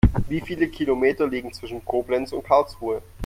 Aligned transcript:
Wie 0.29 0.41
viele 0.41 0.67
Kilometer 0.67 1.27
liegen 1.27 1.53
zwischen 1.53 1.85
Koblenz 1.85 2.33
und 2.33 2.43
Karlsruhe? 2.43 3.03